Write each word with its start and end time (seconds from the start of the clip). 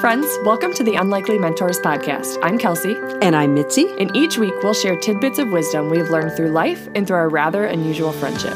friends. 0.00 0.38
Welcome 0.44 0.72
to 0.74 0.82
the 0.82 0.94
Unlikely 0.94 1.38
Mentors 1.38 1.78
podcast. 1.78 2.38
I'm 2.42 2.56
Kelsey. 2.56 2.96
And 3.20 3.36
I'm 3.36 3.52
Mitzi. 3.52 3.86
And 3.98 4.10
each 4.16 4.38
week 4.38 4.54
we'll 4.62 4.72
share 4.72 4.96
tidbits 4.96 5.38
of 5.38 5.50
wisdom 5.50 5.90
we've 5.90 6.08
learned 6.08 6.34
through 6.34 6.52
life 6.52 6.88
and 6.94 7.06
through 7.06 7.18
our 7.18 7.28
rather 7.28 7.66
unusual 7.66 8.10
friendship. 8.10 8.54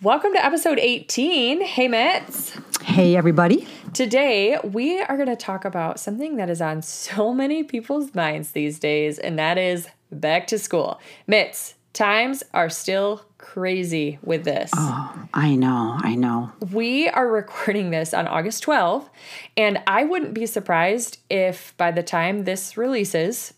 Welcome 0.00 0.32
to 0.32 0.42
episode 0.42 0.78
18. 0.78 1.60
Hey, 1.60 1.86
Mitz. 1.86 2.58
Hey, 2.82 3.14
everybody. 3.14 3.68
Today 3.92 4.58
we 4.64 5.02
are 5.02 5.16
going 5.16 5.28
to 5.28 5.36
talk 5.36 5.66
about 5.66 6.00
something 6.00 6.36
that 6.36 6.48
is 6.48 6.62
on 6.62 6.80
so 6.80 7.34
many 7.34 7.62
people's 7.62 8.14
minds 8.14 8.52
these 8.52 8.78
days, 8.78 9.18
and 9.18 9.38
that 9.38 9.58
is 9.58 9.86
back 10.10 10.46
to 10.46 10.58
school. 10.58 10.98
Mitz, 11.28 11.74
times 11.96 12.42
are 12.54 12.68
still 12.68 13.22
crazy 13.38 14.18
with 14.22 14.44
this. 14.44 14.70
Oh, 14.76 15.28
I 15.34 15.56
know, 15.56 15.98
I 15.98 16.14
know. 16.14 16.52
We 16.72 17.08
are 17.08 17.26
recording 17.26 17.90
this 17.90 18.14
on 18.14 18.28
August 18.28 18.64
12th, 18.64 19.08
and 19.56 19.82
I 19.86 20.04
wouldn't 20.04 20.34
be 20.34 20.46
surprised 20.46 21.18
if 21.30 21.76
by 21.76 21.90
the 21.90 22.02
time 22.02 22.44
this 22.44 22.76
releases, 22.76 23.54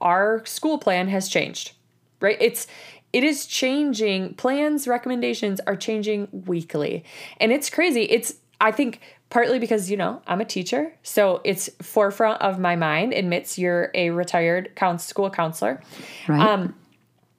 our 0.00 0.44
school 0.44 0.78
plan 0.78 1.08
has 1.08 1.28
changed. 1.28 1.72
Right? 2.20 2.36
It's 2.40 2.66
it 3.12 3.24
is 3.24 3.46
changing. 3.46 4.34
Plans, 4.34 4.88
recommendations 4.88 5.60
are 5.66 5.76
changing 5.76 6.28
weekly. 6.46 7.04
And 7.40 7.52
it's 7.52 7.70
crazy. 7.70 8.02
It's 8.02 8.34
I 8.60 8.72
think 8.72 9.00
partly 9.30 9.58
because 9.58 9.90
you 9.90 9.96
know 9.96 10.22
i'm 10.26 10.40
a 10.40 10.44
teacher 10.44 10.90
so 11.02 11.42
it's 11.44 11.68
forefront 11.82 12.40
of 12.40 12.58
my 12.58 12.74
mind 12.76 13.12
admits 13.12 13.58
you're 13.58 13.90
a 13.94 14.08
retired 14.08 14.70
school 14.96 15.28
counselor 15.28 15.82
right. 16.28 16.40
um, 16.40 16.74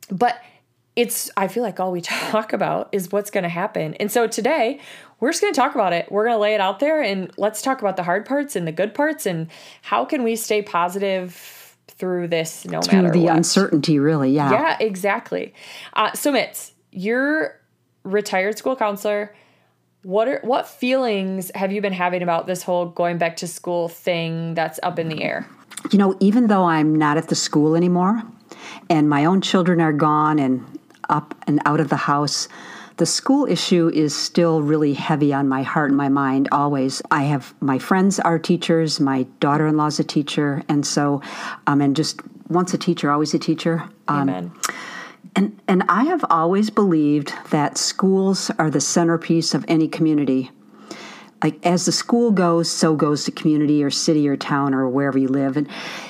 but 0.10 0.42
it's 0.96 1.32
i 1.38 1.48
feel 1.48 1.64
like 1.64 1.80
all 1.80 1.92
we 1.92 2.02
talk 2.32 2.52
about 2.52 2.90
is 2.92 3.12
what's 3.12 3.32
going 3.32 3.44
to 3.44 3.50
happen. 3.50 3.94
And 3.96 4.12
so 4.12 4.28
today 4.28 4.80
we're 5.20 5.32
just 5.32 5.42
going 5.42 5.54
to 5.54 5.60
talk 5.60 5.76
about 5.76 5.94
it. 5.94 6.10
We're 6.12 6.26
going 6.26 6.36
to 6.36 6.42
lay 6.42 6.54
it 6.54 6.62
out 6.62 6.80
there 6.80 7.02
and 7.02 7.32
let's 7.38 7.62
talk 7.62 7.82
about 7.82 7.98
the 7.98 8.04
hard 8.04 8.26
parts 8.26 8.56
and 8.56 8.66
the 8.66 8.72
good 8.72 8.94
parts 8.94 9.26
and 9.26 9.48
how 9.82 10.06
can 10.06 10.24
we 10.24 10.36
stay 10.36 10.62
positive 10.62 11.78
through 11.88 12.28
this 12.30 12.66
no 12.66 12.82
through 12.82 13.02
matter 13.02 13.14
the 13.14 13.24
what. 13.24 13.36
uncertainty 13.36 14.00
really 14.00 14.32
yeah. 14.32 14.52
Yeah 14.52 14.78
exactly. 14.80 15.54
Uh, 15.94 16.14
so 16.14 16.32
mitz 16.32 16.72
you're 16.92 17.60
retired 18.04 18.58
school 18.58 18.76
counselor. 18.76 19.36
What 20.04 20.28
are 20.28 20.40
what 20.44 20.68
feelings 20.68 21.52
have 21.56 21.72
you 21.72 21.82
been 21.82 21.94
having 21.94 22.24
about 22.24 22.48
this 22.48 22.64
whole 22.64 22.86
going 22.86 23.18
back 23.18 23.38
to 23.38 23.48
school 23.48 23.90
thing 23.90 24.54
that's 24.54 24.80
up 24.82 24.98
in 24.98 25.10
the 25.10 25.22
air? 25.22 25.46
You 25.92 26.00
know 26.00 26.16
even 26.20 26.48
though 26.48 26.64
i'm 26.64 26.96
not 26.96 27.18
at 27.18 27.28
the 27.28 27.36
school 27.36 27.76
anymore 27.76 28.22
and 28.90 29.10
my 29.10 29.26
own 29.26 29.42
children 29.42 29.82
are 29.82 29.94
gone 29.94 30.40
and 30.40 30.80
up 31.10 31.36
and 31.48 31.62
out 31.66 31.80
of 31.80 31.90
the 31.90 31.96
house. 31.96 32.48
The 32.98 33.06
school 33.06 33.46
issue 33.46 33.90
is 33.94 34.16
still 34.16 34.62
really 34.62 34.94
heavy 34.94 35.34
on 35.34 35.48
my 35.48 35.64
heart 35.64 35.90
and 35.90 35.98
my 35.98 36.10
mind 36.10 36.50
always. 36.52 37.02
I 37.10 37.24
have 37.24 37.54
my 37.62 37.80
friends 37.80 38.20
are 38.20 38.38
teachers, 38.38 39.00
my 39.00 39.24
daughter 39.40 39.68
in 39.68 39.78
law's 39.78 40.00
a 40.00 40.04
teacher, 40.04 40.64
and 40.68 40.86
so, 40.86 41.22
um, 41.66 41.82
and 41.82 41.96
just 41.96 42.20
once 42.50 42.74
a 42.74 42.78
teacher, 42.78 43.10
always 43.10 43.34
a 43.34 43.40
teacher. 43.40 43.90
Um, 44.08 44.30
Amen. 44.30 44.52
And, 45.36 45.62
and 45.68 45.84
I 45.88 46.06
have 46.06 46.26
always 46.30 46.70
believed 46.70 47.34
that 47.52 47.78
schools 47.78 48.52
are 48.58 48.70
the 48.70 48.82
centerpiece 48.82 49.54
of 49.54 49.64
any 49.68 49.88
community 49.88 50.52
like 51.44 51.66
as 51.66 51.86
the 51.86 51.92
school 51.92 52.32
goes, 52.32 52.70
so 52.70 52.96
goes 52.96 53.26
the 53.26 53.32
community 53.32 53.84
or 53.84 53.90
city 53.90 54.28
or 54.28 54.36
town 54.36 54.74
or 54.74 54.88
wherever 54.90 55.18
you 55.18 55.28
live. 55.28 55.56
And 55.56 55.68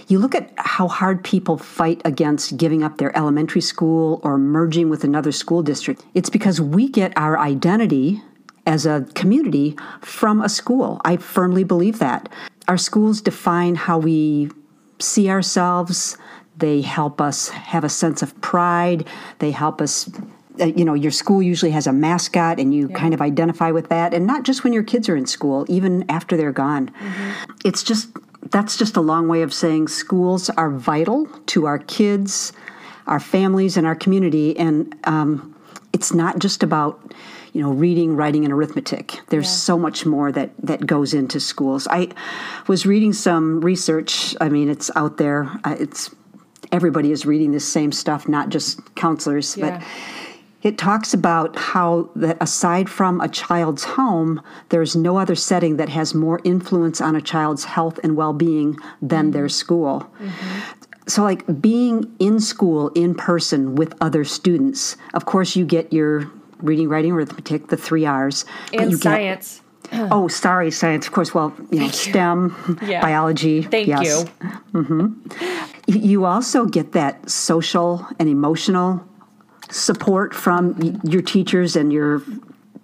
you 0.07 0.19
look 0.19 0.33
at 0.33 0.51
how 0.57 0.87
hard 0.87 1.23
people 1.23 1.57
fight 1.57 2.01
against 2.03 2.57
giving 2.57 2.83
up 2.83 2.97
their 2.97 3.15
elementary 3.15 3.61
school 3.61 4.19
or 4.23 4.37
merging 4.37 4.89
with 4.89 5.03
another 5.03 5.31
school 5.31 5.61
district. 5.61 6.03
It's 6.13 6.29
because 6.29 6.59
we 6.59 6.89
get 6.89 7.13
our 7.15 7.37
identity 7.37 8.21
as 8.65 8.85
a 8.85 9.05
community 9.15 9.75
from 10.01 10.41
a 10.41 10.49
school. 10.49 11.01
I 11.05 11.17
firmly 11.17 11.63
believe 11.63 11.99
that. 11.99 12.29
Our 12.67 12.77
schools 12.77 13.21
define 13.21 13.75
how 13.75 13.97
we 13.97 14.51
see 14.99 15.29
ourselves. 15.29 16.17
They 16.57 16.81
help 16.81 17.21
us 17.21 17.49
have 17.49 17.83
a 17.83 17.89
sense 17.89 18.21
of 18.21 18.39
pride. 18.41 19.07
They 19.39 19.51
help 19.51 19.81
us 19.81 20.09
uh, 20.59 20.65
you 20.65 20.85
know 20.85 20.93
your 20.93 21.11
school 21.11 21.41
usually 21.41 21.71
has 21.71 21.87
a 21.87 21.93
mascot 21.93 22.59
and 22.59 22.73
you 22.73 22.87
yeah. 22.89 22.95
kind 22.95 23.13
of 23.13 23.21
identify 23.21 23.71
with 23.71 23.89
that 23.89 24.13
and 24.13 24.25
not 24.25 24.43
just 24.43 24.63
when 24.63 24.73
your 24.73 24.83
kids 24.83 25.09
are 25.09 25.15
in 25.15 25.25
school 25.25 25.65
even 25.69 26.09
after 26.09 26.37
they're 26.37 26.51
gone 26.51 26.89
mm-hmm. 26.89 27.51
it's 27.63 27.83
just 27.83 28.09
that's 28.51 28.77
just 28.77 28.95
a 28.95 29.01
long 29.01 29.27
way 29.27 29.41
of 29.41 29.53
saying 29.53 29.87
schools 29.87 30.49
are 30.51 30.71
vital 30.71 31.25
to 31.45 31.65
our 31.65 31.79
kids 31.79 32.53
our 33.07 33.19
families 33.19 33.77
and 33.77 33.85
our 33.87 33.95
community 33.95 34.57
and 34.57 34.95
um, 35.05 35.55
it's 35.93 36.13
not 36.13 36.39
just 36.39 36.63
about 36.63 37.13
you 37.53 37.61
know 37.61 37.71
reading 37.71 38.15
writing 38.15 38.43
and 38.43 38.53
arithmetic 38.53 39.19
there's 39.29 39.45
yeah. 39.45 39.51
so 39.51 39.77
much 39.77 40.05
more 40.05 40.31
that 40.31 40.51
that 40.61 40.85
goes 40.85 41.13
into 41.13 41.39
schools 41.39 41.87
i 41.89 42.07
was 42.67 42.85
reading 42.85 43.11
some 43.13 43.59
research 43.61 44.35
i 44.39 44.47
mean 44.47 44.69
it's 44.69 44.91
out 44.95 45.17
there 45.17 45.49
uh, 45.63 45.75
it's 45.79 46.13
everybody 46.71 47.11
is 47.11 47.25
reading 47.25 47.51
this 47.51 47.67
same 47.67 47.91
stuff 47.91 48.27
not 48.27 48.49
just 48.49 48.93
counselors 48.95 49.57
yeah. 49.57 49.79
but 49.79 49.87
it 50.61 50.77
talks 50.77 51.13
about 51.13 51.55
how 51.55 52.09
that 52.15 52.37
aside 52.41 52.89
from 52.89 53.21
a 53.21 53.29
child's 53.29 53.83
home, 53.83 54.41
there's 54.69 54.95
no 54.95 55.17
other 55.17 55.35
setting 55.35 55.77
that 55.77 55.89
has 55.89 56.13
more 56.13 56.41
influence 56.43 56.99
on 56.99 57.15
a 57.15 57.21
child's 57.21 57.63
health 57.63 57.99
and 58.03 58.15
well-being 58.17 58.77
than 59.01 59.25
mm-hmm. 59.25 59.31
their 59.31 59.49
school. 59.49 60.11
Mm-hmm. 60.21 60.59
So, 61.07 61.23
like 61.23 61.61
being 61.61 62.13
in 62.19 62.39
school 62.39 62.89
in 62.89 63.15
person 63.15 63.75
with 63.75 63.95
other 64.01 64.23
students. 64.23 64.95
Of 65.13 65.25
course, 65.25 65.55
you 65.55 65.65
get 65.65 65.91
your 65.91 66.29
reading, 66.59 66.89
writing, 66.89 67.13
arithmetic, 67.13 67.69
the 67.69 67.77
three 67.77 68.05
R's, 68.05 68.45
and 68.73 68.99
science. 68.99 69.61
Get, 69.89 70.07
oh, 70.11 70.27
sorry, 70.27 70.69
science. 70.69 71.07
Of 71.07 71.13
course. 71.13 71.33
Well, 71.33 71.55
you 71.71 71.79
know, 71.79 71.87
Thank 71.87 71.93
STEM, 71.93 72.77
you. 72.81 72.87
Yeah. 72.87 73.01
biology. 73.01 73.63
Thank 73.63 73.87
yes. 73.87 74.03
you. 74.05 74.49
Mm-hmm. 74.73 75.31
You 75.87 76.25
also 76.25 76.65
get 76.65 76.91
that 76.91 77.27
social 77.29 78.05
and 78.19 78.29
emotional 78.29 79.03
support 79.69 80.33
from 80.33 80.99
your 81.03 81.21
teachers 81.21 81.75
and 81.75 81.93
your 81.93 82.21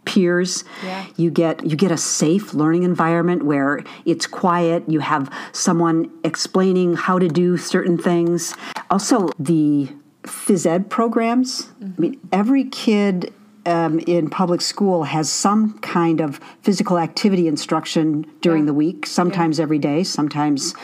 peers 0.06 0.64
yeah. 0.84 1.06
you 1.18 1.30
get 1.30 1.66
you 1.66 1.76
get 1.76 1.92
a 1.92 1.98
safe 1.98 2.54
learning 2.54 2.84
environment 2.84 3.44
where 3.44 3.84
it's 4.06 4.28
quiet 4.28 4.84
you 4.88 5.00
have 5.00 5.32
someone 5.52 6.10
explaining 6.24 6.96
how 6.96 7.18
to 7.20 7.28
do 7.28 7.58
certain 7.58 7.98
things 7.98 8.56
also 8.90 9.30
the 9.40 9.90
phys 10.24 10.66
ed 10.66 10.90
programs 10.90 11.64
mm-hmm. 11.64 11.94
i 11.98 12.02
mean 12.02 12.20
every 12.32 12.64
kid 12.66 13.34
um, 13.68 13.98
in 14.02 14.30
public 14.30 14.62
school 14.62 15.06
has 15.06 15.28
some 15.28 15.80
kind 15.80 16.22
of 16.22 16.40
physical 16.62 17.00
activity 17.00 17.48
instruction 17.48 18.24
during 18.42 18.64
yeah. 18.64 18.68
the 18.68 18.74
week 18.74 19.08
sometimes 19.08 19.58
yeah. 19.58 19.64
every 19.64 19.80
day 19.80 20.04
sometimes 20.04 20.76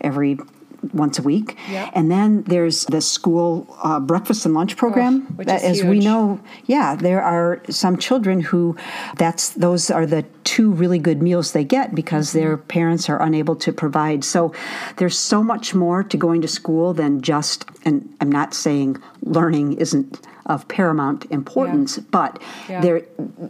every 0.00 0.36
once 0.92 1.18
a 1.18 1.22
week. 1.22 1.56
Yep. 1.70 1.90
And 1.94 2.10
then 2.10 2.42
there's 2.42 2.84
the 2.86 3.00
school 3.00 3.66
uh, 3.82 4.00
breakfast 4.00 4.44
and 4.44 4.54
lunch 4.54 4.76
program. 4.76 5.26
Oh, 5.38 5.44
that, 5.44 5.62
as 5.62 5.78
huge. 5.78 5.88
we 5.88 6.00
know, 6.00 6.40
yeah, 6.66 6.94
there 6.94 7.22
are 7.22 7.62
some 7.70 7.96
children 7.96 8.40
who 8.40 8.76
that's 9.16 9.50
those 9.50 9.90
are 9.90 10.06
the 10.06 10.24
two 10.44 10.70
really 10.70 10.98
good 10.98 11.22
meals 11.22 11.52
they 11.52 11.64
get 11.64 11.94
because 11.94 12.28
mm-hmm. 12.28 12.38
their 12.38 12.56
parents 12.56 13.08
are 13.08 13.20
unable 13.22 13.56
to 13.56 13.72
provide. 13.72 14.24
So 14.24 14.52
there's 14.96 15.18
so 15.18 15.42
much 15.42 15.74
more 15.74 16.02
to 16.02 16.16
going 16.16 16.42
to 16.42 16.48
school 16.48 16.92
than 16.94 17.22
just 17.22 17.66
and 17.84 18.14
I'm 18.20 18.30
not 18.30 18.54
saying 18.54 19.02
learning 19.22 19.74
isn't 19.74 20.20
of 20.46 20.68
paramount 20.68 21.24
importance, 21.30 21.96
yeah. 21.96 22.04
but 22.10 22.42
yeah. 22.68 22.80
there 22.80 23.02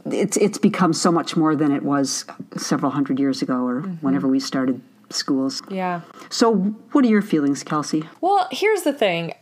it's 0.06 0.36
it's 0.36 0.58
become 0.58 0.92
so 0.92 1.10
much 1.10 1.36
more 1.36 1.56
than 1.56 1.72
it 1.72 1.82
was 1.82 2.24
several 2.56 2.92
hundred 2.92 3.18
years 3.18 3.42
ago 3.42 3.66
or 3.66 3.82
mm-hmm. 3.82 3.94
whenever 4.06 4.28
we 4.28 4.38
started 4.38 4.80
schools. 5.14 5.62
Yeah. 5.70 6.02
So, 6.30 6.54
what 6.92 7.04
are 7.04 7.08
your 7.08 7.22
feelings, 7.22 7.62
Kelsey? 7.62 8.04
Well, 8.20 8.48
here's 8.50 8.82
the 8.82 8.92
thing 8.92 9.34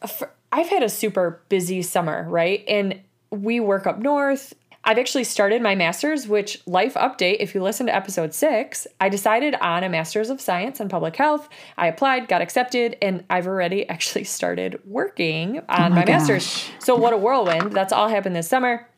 I've 0.53 0.69
had 0.69 0.83
a 0.83 0.89
super 0.89 1.42
busy 1.48 1.83
summer, 1.83 2.27
right? 2.28 2.65
And 2.69 3.01
we 3.30 3.60
work 3.60 3.86
up 3.86 3.98
north. 3.98 4.54
I've 4.84 4.98
actually 4.98 5.24
started 5.24 5.63
my 5.63 5.77
master's, 5.77 6.27
which 6.27 6.60
life 6.66 6.95
update, 6.95 7.36
if 7.39 7.54
you 7.54 7.63
listen 7.63 7.86
to 7.86 7.95
episode 7.95 8.34
six, 8.34 8.86
I 9.01 9.09
decided 9.09 9.54
on 9.54 9.84
a 9.84 9.89
master's 9.89 10.28
of 10.28 10.41
science 10.41 10.80
in 10.80 10.89
public 10.89 11.15
health. 11.15 11.48
I 11.78 11.86
applied, 11.86 12.27
got 12.27 12.42
accepted, 12.42 12.97
and 13.01 13.24
I've 13.30 13.47
already 13.47 13.89
actually 13.89 14.24
started 14.24 14.80
working 14.84 15.60
on 15.69 15.92
oh 15.92 15.95
my, 15.95 16.01
my 16.01 16.04
master's. 16.04 16.69
So, 16.80 16.97
what 16.97 17.13
a 17.13 17.16
whirlwind. 17.16 17.72
That's 17.72 17.92
all 17.92 18.09
happened 18.09 18.34
this 18.34 18.48
summer. 18.48 18.89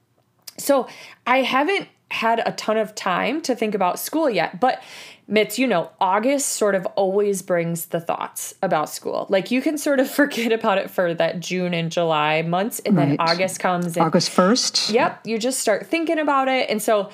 So, 0.59 0.89
I 1.27 1.43
haven't 1.43 1.89
had 2.11 2.43
a 2.47 2.53
ton 2.53 2.77
of 2.77 2.95
time 2.95 3.43
to 3.43 3.55
think 3.55 3.75
about 3.75 3.99
school 3.99 4.31
yet, 4.31 4.61
but 4.61 4.83
Mitz, 5.29 5.57
you 5.57 5.67
know, 5.67 5.91
August 6.03 6.51
sort 6.51 6.75
of 6.75 6.85
always 6.97 7.41
brings 7.41 7.87
the 7.87 8.01
thoughts 8.01 8.53
about 8.63 8.91
school. 8.91 9.27
Like 9.31 9.51
you 9.51 9.63
can 9.63 9.79
sort 9.79 9.99
of 9.99 10.11
forget 10.21 10.53
about 10.53 10.79
it 10.79 10.91
for 10.91 11.15
that 11.15 11.41
June 11.41 11.73
and 11.73 11.91
July 11.91 12.43
months, 12.43 12.79
and 12.81 12.97
right. 12.97 13.09
then 13.09 13.17
August 13.19 13.59
comes. 13.59 13.97
And, 13.97 14.05
August 14.05 14.31
1st. 14.31 14.93
Yep. 14.93 15.27
You 15.27 15.39
just 15.39 15.61
start 15.61 15.87
thinking 15.87 16.19
about 16.19 16.49
it. 16.49 16.69
And 16.69 16.83
so 16.83 17.11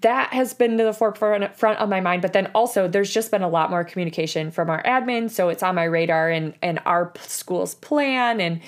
that 0.00 0.32
has 0.32 0.54
been 0.54 0.76
to 0.78 0.84
the 0.84 0.92
forefront 0.92 1.54
front 1.56 1.78
of 1.78 1.88
my 1.88 2.00
mind. 2.00 2.22
But 2.22 2.32
then 2.32 2.50
also, 2.54 2.88
there's 2.88 3.12
just 3.12 3.30
been 3.30 3.42
a 3.42 3.48
lot 3.48 3.70
more 3.70 3.84
communication 3.84 4.50
from 4.50 4.68
our 4.68 4.82
admin. 4.82 5.30
So 5.30 5.48
it's 5.48 5.62
on 5.62 5.74
my 5.74 5.84
radar 5.84 6.30
and, 6.30 6.54
and 6.62 6.80
our 6.84 7.12
school's 7.20 7.74
plan. 7.76 8.40
And, 8.40 8.60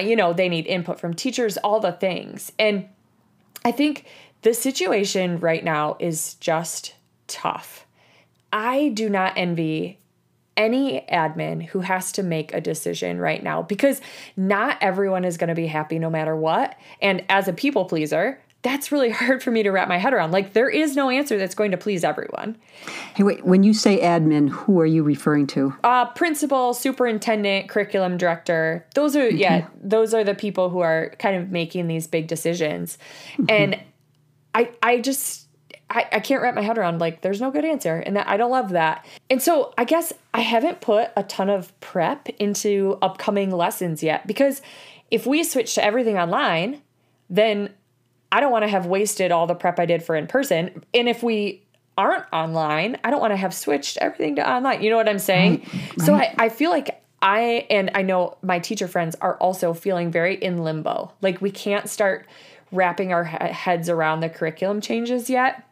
you 0.00 0.16
know, 0.16 0.32
they 0.32 0.48
need 0.48 0.66
input 0.66 0.98
from 0.98 1.14
teachers, 1.14 1.58
all 1.58 1.80
the 1.80 1.92
things. 1.92 2.52
And 2.58 2.88
I 3.64 3.72
think 3.72 4.06
the 4.42 4.54
situation 4.54 5.38
right 5.38 5.62
now 5.62 5.96
is 6.00 6.34
just 6.34 6.94
tough. 7.28 7.86
I 8.52 8.88
do 8.90 9.08
not 9.08 9.34
envy 9.36 9.98
any 10.56 11.04
admin 11.10 11.64
who 11.64 11.80
has 11.80 12.12
to 12.12 12.22
make 12.22 12.52
a 12.52 12.60
decision 12.60 13.18
right 13.18 13.42
now 13.42 13.62
because 13.62 14.00
not 14.36 14.76
everyone 14.80 15.24
is 15.24 15.38
going 15.38 15.48
to 15.48 15.54
be 15.54 15.66
happy 15.66 15.98
no 15.98 16.10
matter 16.10 16.36
what. 16.36 16.76
And 17.00 17.24
as 17.28 17.48
a 17.48 17.52
people 17.52 17.86
pleaser, 17.86 18.38
that's 18.62 18.92
really 18.92 19.10
hard 19.10 19.42
for 19.42 19.50
me 19.50 19.62
to 19.62 19.70
wrap 19.70 19.88
my 19.88 19.98
head 19.98 20.12
around. 20.12 20.30
Like, 20.30 20.52
there 20.52 20.68
is 20.68 20.94
no 20.94 21.10
answer 21.10 21.38
that's 21.38 21.54
going 21.54 21.70
to 21.72 21.76
please 21.76 22.04
everyone. 22.04 22.56
Hey, 23.14 23.24
wait, 23.24 23.44
when 23.44 23.62
you 23.62 23.74
say 23.74 24.00
admin, 24.00 24.48
who 24.48 24.80
are 24.80 24.86
you 24.86 25.02
referring 25.02 25.46
to? 25.48 25.74
Uh, 25.82 26.06
principal, 26.06 26.74
superintendent, 26.74 27.68
curriculum 27.68 28.16
director. 28.16 28.86
Those 28.94 29.16
are, 29.16 29.28
yeah, 29.28 29.68
those 29.82 30.14
are 30.14 30.24
the 30.24 30.34
people 30.34 30.70
who 30.70 30.80
are 30.80 31.14
kind 31.18 31.36
of 31.36 31.50
making 31.50 31.88
these 31.88 32.06
big 32.06 32.28
decisions. 32.28 32.98
And 33.48 33.80
I, 34.54 34.70
I 34.82 35.00
just, 35.00 35.48
I, 35.92 36.08
I 36.12 36.20
can't 36.20 36.42
wrap 36.42 36.54
my 36.54 36.62
head 36.62 36.78
around 36.78 37.00
like 37.00 37.20
there's 37.20 37.40
no 37.40 37.50
good 37.50 37.64
answer 37.64 37.96
and 37.96 38.16
that 38.16 38.26
I 38.26 38.36
don't 38.38 38.50
love 38.50 38.70
that. 38.70 39.04
And 39.28 39.42
so 39.42 39.74
I 39.76 39.84
guess 39.84 40.12
I 40.32 40.40
haven't 40.40 40.80
put 40.80 41.10
a 41.16 41.22
ton 41.22 41.50
of 41.50 41.78
prep 41.80 42.28
into 42.38 42.98
upcoming 43.02 43.50
lessons 43.50 44.02
yet 44.02 44.26
because 44.26 44.62
if 45.10 45.26
we 45.26 45.44
switch 45.44 45.74
to 45.74 45.84
everything 45.84 46.16
online, 46.16 46.80
then 47.28 47.70
I 48.32 48.40
don't 48.40 48.50
want 48.50 48.62
to 48.62 48.68
have 48.68 48.86
wasted 48.86 49.30
all 49.30 49.46
the 49.46 49.54
prep 49.54 49.78
I 49.78 49.84
did 49.84 50.02
for 50.02 50.16
in 50.16 50.26
person. 50.26 50.82
And 50.94 51.08
if 51.08 51.22
we 51.22 51.62
aren't 51.98 52.24
online, 52.32 52.96
I 53.04 53.10
don't 53.10 53.20
want 53.20 53.32
to 53.32 53.36
have 53.36 53.52
switched 53.52 53.98
everything 53.98 54.36
to 54.36 54.50
online. 54.50 54.82
You 54.82 54.88
know 54.88 54.96
what 54.96 55.10
I'm 55.10 55.18
saying? 55.18 55.60
Right, 55.60 55.74
right. 55.74 56.00
So 56.00 56.14
I, 56.14 56.34
I 56.38 56.48
feel 56.48 56.70
like 56.70 57.02
I, 57.20 57.66
and 57.68 57.90
I 57.94 58.00
know 58.00 58.38
my 58.42 58.58
teacher 58.58 58.88
friends 58.88 59.14
are 59.20 59.36
also 59.36 59.74
feeling 59.74 60.10
very 60.10 60.36
in 60.36 60.64
limbo. 60.64 61.12
Like 61.20 61.42
we 61.42 61.50
can't 61.50 61.90
start 61.90 62.26
wrapping 62.72 63.12
our 63.12 63.24
heads 63.24 63.90
around 63.90 64.20
the 64.20 64.30
curriculum 64.30 64.80
changes 64.80 65.28
yet. 65.28 65.62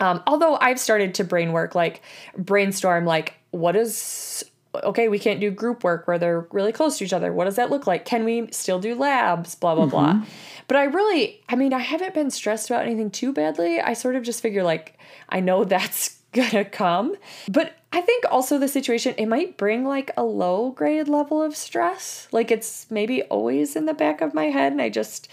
Um, 0.00 0.22
although 0.26 0.56
I've 0.60 0.78
started 0.78 1.14
to 1.14 1.24
brain 1.24 1.52
work, 1.52 1.74
like 1.74 2.02
brainstorm, 2.36 3.06
like 3.06 3.34
what 3.50 3.76
is 3.76 4.44
okay, 4.84 5.08
we 5.08 5.18
can't 5.18 5.40
do 5.40 5.50
group 5.50 5.84
work 5.84 6.06
where 6.06 6.18
they're 6.18 6.46
really 6.52 6.72
close 6.72 6.98
to 6.98 7.04
each 7.04 7.12
other. 7.12 7.32
What 7.32 7.44
does 7.44 7.56
that 7.56 7.70
look 7.70 7.86
like? 7.86 8.04
Can 8.04 8.24
we 8.24 8.48
still 8.50 8.78
do 8.78 8.94
labs? 8.94 9.54
Blah, 9.54 9.74
blah, 9.74 9.84
mm-hmm. 9.84 9.90
blah. 9.90 10.26
But 10.68 10.76
I 10.76 10.84
really, 10.84 11.40
I 11.48 11.56
mean, 11.56 11.72
I 11.72 11.78
haven't 11.78 12.14
been 12.14 12.30
stressed 12.30 12.68
about 12.68 12.84
anything 12.84 13.10
too 13.10 13.32
badly. 13.32 13.80
I 13.80 13.94
sort 13.94 14.16
of 14.16 14.22
just 14.22 14.42
figure 14.42 14.62
like, 14.62 14.98
I 15.28 15.40
know 15.40 15.64
that's 15.64 16.18
gonna 16.32 16.64
come. 16.64 17.16
But 17.48 17.74
I 17.92 18.00
think 18.00 18.24
also 18.30 18.58
the 18.58 18.68
situation, 18.68 19.14
it 19.16 19.26
might 19.26 19.56
bring 19.56 19.84
like 19.84 20.10
a 20.16 20.24
low 20.24 20.70
grade 20.70 21.08
level 21.08 21.42
of 21.42 21.56
stress. 21.56 22.28
Like 22.32 22.50
it's 22.50 22.90
maybe 22.90 23.22
always 23.24 23.76
in 23.76 23.86
the 23.86 23.94
back 23.94 24.20
of 24.20 24.34
my 24.34 24.46
head. 24.46 24.72
And 24.72 24.82
I 24.82 24.90
just, 24.90 25.28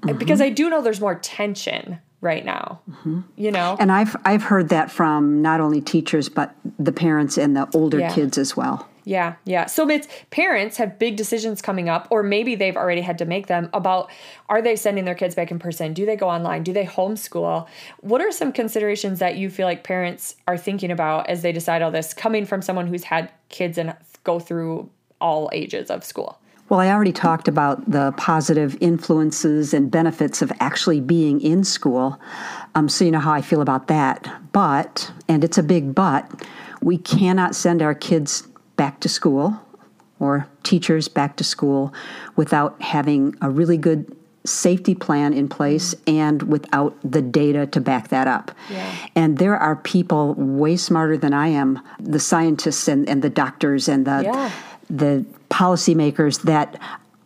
mm-hmm. 0.00 0.18
because 0.18 0.40
I 0.40 0.50
do 0.50 0.70
know 0.70 0.82
there's 0.82 1.00
more 1.00 1.16
tension 1.16 1.98
right 2.20 2.44
now 2.44 2.80
mm-hmm. 2.90 3.20
you 3.36 3.50
know 3.50 3.76
and 3.78 3.92
i've 3.92 4.16
i've 4.24 4.42
heard 4.42 4.68
that 4.68 4.90
from 4.90 5.42
not 5.42 5.60
only 5.60 5.80
teachers 5.80 6.28
but 6.28 6.54
the 6.78 6.92
parents 6.92 7.36
and 7.36 7.56
the 7.56 7.68
older 7.74 7.98
yeah. 7.98 8.12
kids 8.12 8.38
as 8.38 8.56
well 8.56 8.88
yeah, 9.06 9.36
yeah. 9.44 9.66
So 9.66 9.88
it's 9.88 10.08
parents 10.30 10.78
have 10.78 10.98
big 10.98 11.14
decisions 11.14 11.62
coming 11.62 11.88
up, 11.88 12.08
or 12.10 12.24
maybe 12.24 12.56
they've 12.56 12.76
already 12.76 13.02
had 13.02 13.18
to 13.18 13.24
make 13.24 13.46
them 13.46 13.70
about 13.72 14.10
are 14.48 14.60
they 14.60 14.74
sending 14.74 15.04
their 15.04 15.14
kids 15.14 15.36
back 15.36 15.52
in 15.52 15.60
person? 15.60 15.94
Do 15.94 16.04
they 16.04 16.16
go 16.16 16.28
online? 16.28 16.64
Do 16.64 16.72
they 16.72 16.84
homeschool? 16.84 17.68
What 18.00 18.20
are 18.20 18.32
some 18.32 18.50
considerations 18.50 19.20
that 19.20 19.36
you 19.36 19.48
feel 19.48 19.68
like 19.68 19.84
parents 19.84 20.34
are 20.48 20.58
thinking 20.58 20.90
about 20.90 21.28
as 21.28 21.42
they 21.42 21.52
decide 21.52 21.82
all 21.82 21.92
this, 21.92 22.12
coming 22.14 22.44
from 22.44 22.62
someone 22.62 22.88
who's 22.88 23.04
had 23.04 23.30
kids 23.48 23.78
and 23.78 23.94
go 24.24 24.40
through 24.40 24.90
all 25.20 25.50
ages 25.52 25.88
of 25.88 26.02
school? 26.02 26.40
Well, 26.68 26.80
I 26.80 26.90
already 26.90 27.12
talked 27.12 27.46
about 27.46 27.88
the 27.90 28.12
positive 28.16 28.76
influences 28.80 29.72
and 29.72 29.90
benefits 29.90 30.42
of 30.42 30.52
actually 30.58 31.00
being 31.00 31.40
in 31.40 31.62
school. 31.62 32.20
Um, 32.74 32.88
so 32.88 33.04
you 33.04 33.12
know 33.12 33.20
how 33.20 33.32
I 33.32 33.40
feel 33.40 33.60
about 33.60 33.86
that. 33.86 34.28
But, 34.52 35.12
and 35.28 35.44
it's 35.44 35.58
a 35.58 35.62
big 35.62 35.94
but, 35.94 36.28
we 36.82 36.98
cannot 36.98 37.54
send 37.54 37.82
our 37.82 37.94
kids 37.94 38.42
back 38.76 39.00
to 39.00 39.08
school 39.08 39.60
or 40.18 40.48
teachers 40.62 41.08
back 41.08 41.36
to 41.36 41.44
school 41.44 41.94
without 42.34 42.80
having 42.82 43.34
a 43.40 43.50
really 43.50 43.76
good 43.76 44.16
safety 44.44 44.94
plan 44.94 45.32
in 45.32 45.48
place 45.48 45.94
and 46.06 46.42
without 46.44 46.96
the 47.04 47.20
data 47.20 47.66
to 47.66 47.80
back 47.80 48.08
that 48.08 48.28
up. 48.28 48.50
Yeah. 48.70 48.96
And 49.14 49.38
there 49.38 49.56
are 49.56 49.76
people 49.76 50.34
way 50.34 50.76
smarter 50.76 51.16
than 51.16 51.32
I 51.32 51.48
am, 51.48 51.80
the 51.98 52.20
scientists 52.20 52.88
and, 52.88 53.08
and 53.08 53.22
the 53.22 53.30
doctors 53.30 53.88
and 53.88 54.06
the 54.06 54.22
yeah. 54.24 54.50
the 54.88 55.26
policymakers 55.56 56.42
that 56.42 56.78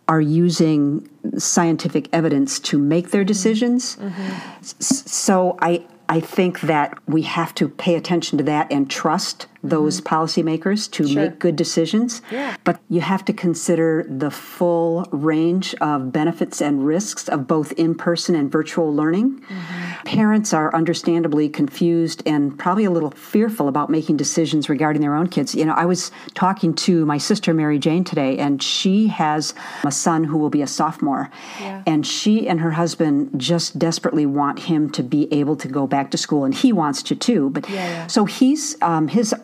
are 0.06 0.20
using 0.20 1.08
scientific 1.36 2.08
evidence 2.12 2.60
to 2.60 2.78
make 2.78 3.10
their 3.10 3.24
decisions. 3.24 3.96
Mm-hmm. 3.96 4.60
So 4.80 5.56
I 5.60 5.84
I 6.08 6.20
think 6.20 6.60
that 6.62 6.98
we 7.06 7.22
have 7.22 7.54
to 7.56 7.68
pay 7.68 7.94
attention 7.94 8.38
to 8.38 8.44
that 8.44 8.70
and 8.70 8.88
trust 8.90 9.46
those 9.62 10.00
mm-hmm. 10.00 10.14
policymakers 10.14 10.90
to 10.92 11.06
sure. 11.06 11.22
make 11.22 11.38
good 11.38 11.56
decisions. 11.56 12.22
Yeah. 12.30 12.56
But 12.64 12.80
you 12.88 13.00
have 13.00 13.24
to 13.26 13.32
consider 13.32 14.06
the 14.08 14.30
full 14.30 15.06
range 15.10 15.74
of 15.80 16.12
benefits 16.12 16.60
and 16.60 16.86
risks 16.86 17.28
of 17.28 17.46
both 17.46 17.72
in 17.72 17.94
person 17.94 18.34
and 18.34 18.50
virtual 18.50 18.94
learning. 18.94 19.40
Mm-hmm. 19.40 20.06
Parents 20.06 20.52
are 20.52 20.74
understandably 20.74 21.48
confused 21.48 22.22
and 22.26 22.58
probably 22.58 22.84
a 22.84 22.90
little 22.90 23.10
fearful 23.10 23.68
about 23.68 23.90
making 23.90 24.16
decisions 24.16 24.68
regarding 24.68 25.02
their 25.02 25.14
own 25.14 25.28
kids. 25.28 25.54
You 25.54 25.66
know, 25.66 25.74
I 25.74 25.84
was 25.84 26.10
talking 26.34 26.74
to 26.74 27.04
my 27.04 27.18
sister 27.18 27.52
Mary 27.52 27.78
Jane 27.78 28.04
today, 28.04 28.38
and 28.38 28.62
she 28.62 29.08
has 29.08 29.54
a 29.84 29.92
son 29.92 30.24
who 30.24 30.38
will 30.38 30.50
be 30.50 30.62
a 30.62 30.66
sophomore. 30.66 31.30
Yeah. 31.60 31.82
And 31.86 32.06
she 32.06 32.48
and 32.48 32.60
her 32.60 32.72
husband 32.72 33.30
just 33.36 33.78
desperately 33.78 34.26
want 34.26 34.60
him 34.60 34.90
to 34.90 35.02
be 35.02 35.32
able 35.32 35.56
to 35.56 35.68
go 35.68 35.86
back 35.86 36.10
to 36.12 36.18
school, 36.18 36.44
and 36.44 36.54
he 36.54 36.72
wants 36.72 37.02
to 37.04 37.14
too. 37.14 37.50
But 37.50 37.68
yeah, 37.68 37.74
yeah. 37.74 38.06
so 38.06 38.24
he's 38.24 38.80
um, 38.82 39.08
his 39.08 39.34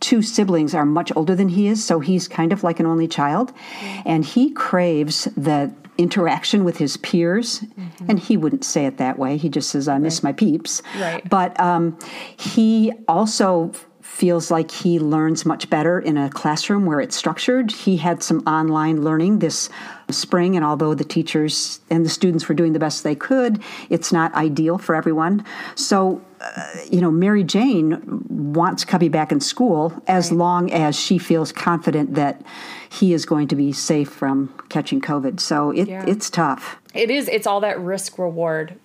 two 0.00 0.22
siblings 0.22 0.74
are 0.74 0.84
much 0.84 1.12
older 1.16 1.34
than 1.34 1.48
he 1.48 1.68
is, 1.68 1.84
so 1.84 2.00
he's 2.00 2.28
kind 2.28 2.52
of 2.52 2.62
like 2.64 2.80
an 2.80 2.86
only 2.86 3.08
child. 3.08 3.52
Mm-hmm. 3.52 4.02
And 4.06 4.24
he 4.24 4.50
craves 4.50 5.24
the 5.36 5.72
interaction 5.98 6.64
with 6.64 6.78
his 6.78 6.96
peers. 6.98 7.60
Mm-hmm. 7.60 8.06
And 8.08 8.18
he 8.18 8.36
wouldn't 8.36 8.64
say 8.64 8.86
it 8.86 8.98
that 8.98 9.18
way. 9.18 9.36
He 9.36 9.48
just 9.48 9.70
says, 9.70 9.88
I 9.88 9.98
miss 9.98 10.18
right. 10.18 10.30
my 10.30 10.32
peeps. 10.32 10.82
Right. 10.98 11.28
But 11.28 11.58
um, 11.60 11.98
he 12.38 12.92
also 13.08 13.72
feels 14.00 14.50
like 14.50 14.70
he 14.70 14.98
learns 14.98 15.44
much 15.44 15.68
better 15.70 15.98
in 16.00 16.16
a 16.16 16.30
classroom 16.30 16.86
where 16.86 17.00
it's 17.00 17.14
structured. 17.16 17.70
He 17.70 17.96
had 17.96 18.22
some 18.22 18.40
online 18.46 19.02
learning 19.02 19.40
this 19.40 19.68
spring, 20.10 20.56
and 20.56 20.64
although 20.64 20.94
the 20.94 21.04
teachers 21.04 21.80
and 21.90 22.04
the 22.04 22.08
students 22.08 22.48
were 22.48 22.54
doing 22.54 22.72
the 22.72 22.78
best 22.78 23.04
they 23.04 23.14
could, 23.14 23.62
it's 23.90 24.12
not 24.12 24.32
ideal 24.34 24.78
for 24.78 24.94
everyone. 24.94 25.44
So, 25.74 26.22
uh, 26.40 26.66
you 26.90 27.00
know, 27.00 27.10
Mary 27.10 27.44
Jane 27.44 28.00
wants 28.28 28.84
Cubby 28.84 29.08
back 29.08 29.32
in 29.32 29.40
school 29.40 29.92
as 30.06 30.30
right. 30.30 30.38
long 30.38 30.72
as 30.72 30.98
she 30.98 31.18
feels 31.18 31.52
confident 31.52 32.14
that 32.14 32.42
he 32.88 33.12
is 33.12 33.26
going 33.26 33.48
to 33.48 33.56
be 33.56 33.72
safe 33.72 34.08
from 34.08 34.52
catching 34.68 35.00
COVID. 35.00 35.40
So 35.40 35.70
it, 35.70 35.88
yeah. 35.88 36.04
it's 36.06 36.30
tough. 36.30 36.78
It 36.94 37.10
is. 37.10 37.28
It's 37.28 37.46
all 37.46 37.60
that 37.60 37.78
risk 37.80 38.18
reward 38.18 38.78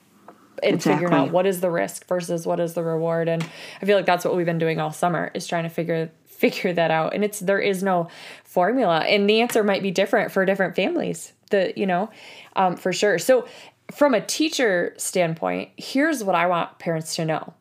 and 0.62 0.76
exactly. 0.76 1.06
figuring 1.06 1.14
out 1.14 1.32
what 1.32 1.46
is 1.46 1.62
the 1.62 1.70
risk 1.70 2.08
versus 2.08 2.46
what 2.46 2.60
is 2.60 2.74
the 2.74 2.84
reward 2.84 3.28
and 3.28 3.44
i 3.82 3.86
feel 3.86 3.98
like 3.98 4.06
that's 4.06 4.24
what 4.24 4.36
we've 4.36 4.46
been 4.46 4.60
doing 4.60 4.80
all 4.80 4.92
summer 4.92 5.32
is 5.34 5.48
trying 5.48 5.64
to 5.64 5.70
figure 5.70 6.10
figure 6.44 6.74
that 6.74 6.92
out. 6.92 7.14
And 7.14 7.24
it's 7.24 7.40
there 7.40 7.60
is 7.60 7.82
no 7.82 8.10
formula. 8.44 9.00
And 9.00 9.30
the 9.30 9.42
answer 9.42 9.64
might 9.64 9.82
be 9.82 9.92
different 9.92 10.32
for 10.32 10.46
different 10.46 10.76
families 10.76 11.34
the 11.54 11.72
you 11.78 11.88
know 11.88 12.10
um, 12.58 12.76
for 12.76 12.92
sure. 12.92 13.18
So 13.18 13.48
from 13.92 14.14
a 14.14 14.22
teacher 14.22 14.94
standpoint 14.98 15.70
here's 15.78 16.24
what 16.24 16.36
i 16.36 16.48
want 16.48 16.80
parents 16.80 17.16
to 17.16 17.24
know. 17.24 17.54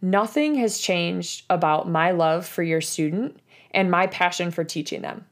Nothing 0.00 0.54
has 0.56 0.78
changed 0.78 1.44
about 1.50 1.88
my 1.88 2.12
love 2.12 2.46
for 2.46 2.62
your 2.62 2.80
student 2.80 3.40
and 3.72 3.90
my 3.90 4.06
passion 4.06 4.50
for 4.50 4.64
teaching 4.64 5.02
them. 5.02 5.26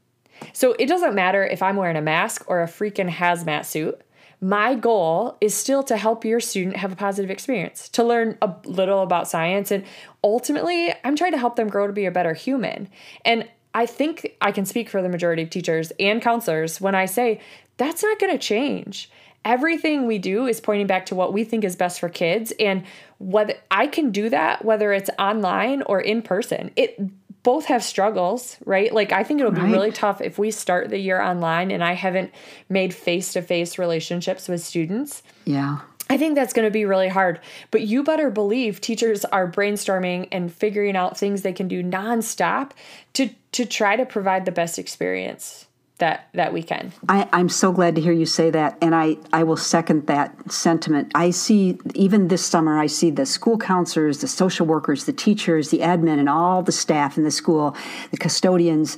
So 0.53 0.75
it 0.79 0.87
doesn't 0.87 1.15
matter 1.15 1.45
if 1.47 1.63
i'm 1.63 1.77
wearing 1.77 1.97
a 1.97 2.03
mask 2.03 2.45
or 2.47 2.63
a 2.63 2.67
freaking 2.67 3.11
hazmat 3.11 3.65
suit 3.65 4.01
my 4.45 4.75
goal 4.75 5.39
is 5.41 5.55
still 5.55 5.83
to 5.83 5.97
help 5.97 6.23
your 6.23 6.39
student 6.39 6.77
have 6.77 6.93
a 6.93 6.97
positive 6.97 7.31
experience, 7.31 7.89
to 7.89 8.05
learn 8.05 8.37
a 8.43 8.55
little 8.67 9.01
about 9.01 9.27
science. 9.27 9.71
And 9.71 9.85
ultimately, 10.23 10.93
I'm 11.03 11.17
trying 11.17 11.33
to 11.33 11.39
help 11.39 11.57
them 11.57 11.67
grow 11.69 11.87
to 11.87 11.95
be 11.95 12.05
a 12.05 12.11
better 12.11 12.35
human. 12.35 12.91
And 13.25 13.49
I 13.73 13.87
think 13.87 14.37
I 14.43 14.53
can 14.53 14.67
speak 14.67 14.91
for 14.91 15.01
the 15.01 15.09
majority 15.09 15.43
of 15.43 15.49
teachers 15.49 15.93
and 15.99 16.21
counselors 16.21 16.79
when 16.79 16.95
I 16.95 17.07
say 17.07 17.41
that's 17.79 18.03
not 18.03 18.19
going 18.19 18.33
to 18.33 18.39
change. 18.39 19.11
Everything 19.47 20.07
we 20.07 20.19
do 20.19 20.47
is 20.47 20.61
pointing 20.61 20.87
back 20.87 21.07
to 21.07 21.15
what 21.15 21.33
we 21.33 21.45
think 21.45 21.65
is 21.65 21.75
best 21.75 21.99
for 21.99 22.11
kids. 22.11 22.53
And 22.61 22.85
whether 23.17 23.55
I 23.71 23.87
can 23.87 24.11
do 24.11 24.29
that, 24.29 24.63
whether 24.63 24.93
it's 24.93 25.09
online 25.19 25.81
or 25.87 26.03
in 26.03 26.21
person, 26.21 26.71
it 26.77 27.01
both 27.45 27.67
have 27.67 27.85
struggles, 27.85 28.57
right? 28.65 28.93
Like 28.93 29.13
I 29.13 29.23
think 29.23 29.39
it'll 29.39 29.53
be 29.53 29.61
right. 29.61 29.71
really 29.71 29.93
tough 29.93 30.21
if 30.21 30.39
we 30.39 30.51
start 30.51 30.91
the 30.91 30.99
year 30.99 31.21
online 31.21 31.71
and 31.71 31.85
I 31.85 31.93
haven't 31.93 32.33
made 32.69 32.93
face-to-face 32.93 33.79
relationships 33.79 34.49
with 34.49 34.63
students. 34.63 35.23
Yeah. 35.45 35.79
I 36.11 36.17
think 36.17 36.35
that's 36.35 36.53
going 36.53 36.67
to 36.67 36.73
be 36.73 36.85
really 36.85 37.09
hard. 37.09 37.41
But 37.71 37.83
you 37.83 38.03
better 38.03 38.31
believe 38.31 38.81
teachers 38.81 39.25
are 39.27 39.51
brainstorming 39.51 40.29
and 40.33 40.53
figuring 40.53 40.97
out 40.97 41.17
things 41.17 41.43
they 41.43 41.53
can 41.53 41.69
do 41.69 41.83
nonstop 41.83 42.73
to 43.15 43.31
to 43.53 43.65
try 43.65 43.95
to 43.95 44.05
provide 44.05 44.45
the 44.47 44.53
best 44.53 44.79
experience 44.79 45.67
that 45.99 46.29
that 46.35 46.53
we 46.53 46.63
can. 46.63 46.93
I, 47.09 47.29
I'm 47.33 47.49
so 47.49 47.71
glad 47.71 47.95
to 47.95 48.01
hear 48.01 48.13
you 48.13 48.27
say 48.27 48.51
that, 48.51 48.77
and 48.83 48.95
I, 48.95 49.17
I 49.33 49.45
will 49.45 49.57
second 49.57 50.07
that 50.09 50.53
sentiment. 50.53 51.13
I 51.15 51.31
see 51.31 51.79
even 51.95 52.29
this 52.29 52.45
summer, 52.45 52.79
I 52.79 52.87
see 52.87 53.11
the 53.11 53.27
school 53.27 53.59
counselors, 53.59 54.19
the 54.19 54.29
social 54.29 54.67
workers, 54.67 55.05
the 55.05 55.13
teachers, 55.13 55.71
the 55.71 55.79
admin, 55.79 56.19
and 56.19 56.29
all 56.29 56.63
the 56.63 56.73
staff 56.73 57.17
in 57.17 57.25
the 57.25 57.31
school, 57.31 57.77
the 58.11 58.17
custodians. 58.17 58.97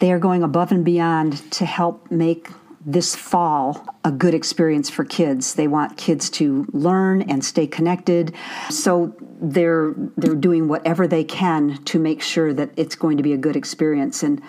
They 0.00 0.12
are 0.12 0.18
going 0.18 0.42
above 0.42 0.70
and 0.70 0.84
beyond 0.84 1.50
to 1.52 1.64
help 1.64 2.10
make 2.10 2.48
this 2.84 3.16
fall 3.16 3.84
a 4.04 4.12
good 4.12 4.32
experience 4.34 4.88
for 4.88 5.04
kids. 5.04 5.54
They 5.54 5.66
want 5.66 5.96
kids 5.96 6.30
to 6.30 6.66
learn 6.72 7.22
and 7.22 7.44
stay 7.44 7.66
connected. 7.66 8.34
So 8.70 9.14
they're 9.40 9.94
they're 10.16 10.34
doing 10.34 10.68
whatever 10.68 11.06
they 11.06 11.24
can 11.24 11.82
to 11.84 11.98
make 11.98 12.22
sure 12.22 12.52
that 12.52 12.70
it's 12.76 12.94
going 12.94 13.16
to 13.16 13.22
be 13.22 13.32
a 13.32 13.36
good 13.36 13.56
experience 13.56 14.22
and 14.22 14.42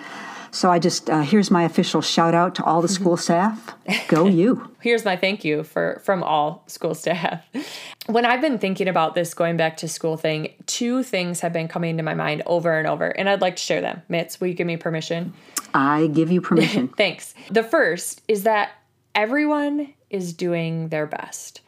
so 0.51 0.72
I 0.72 0.79
just 0.79 1.10
uh, 1.10 1.22
here's 1.22 1.51
my 1.51 1.63
official 1.63 2.01
shout 2.01 2.34
out 2.34 2.56
to 2.56 2.63
all 2.63 2.82
the 2.82 2.88
school 2.88 3.18
staff. 3.18 3.75
Go 4.08 4.27
you. 4.27 4.70
here's 4.82 5.06
my 5.06 5.15
thank 5.15 5.44
you 5.44 5.63
for 5.63 6.01
from 6.03 6.24
all 6.24 6.63
school 6.68 6.96
staff. 6.96 7.46
When 8.08 8.25
I've 8.25 8.41
been 8.41 8.58
thinking 8.58 8.88
about 8.88 9.15
this 9.15 9.34
going 9.34 9.58
back 9.58 9.77
to 9.77 9.88
school 9.88 10.18
thing, 10.18 10.53
two 10.65 11.03
things 11.03 11.41
have 11.41 11.53
been 11.53 11.68
coming 11.68 11.98
to 11.98 12.03
my 12.03 12.13
mind 12.13 12.44
over 12.46 12.77
and 12.77 12.88
over, 12.88 13.08
and 13.08 13.29
I'd 13.29 13.41
like 13.41 13.56
to 13.58 13.63
share 13.63 13.82
them. 13.82 14.01
Mitz, 14.10 14.39
will 14.39 14.48
you 14.48 14.53
give 14.53 14.68
me 14.68 14.77
permission? 14.77 15.34
I 15.74 16.08
give 16.08 16.32
you 16.32 16.41
permission. 16.41 16.88
Thanks. 16.98 17.34
The 17.51 17.63
first 17.63 18.22
is 18.27 18.44
that 18.44 18.72
everyone 19.13 19.94
is 20.10 20.34
doing 20.34 20.89
their 20.89 21.06
best. 21.06 21.62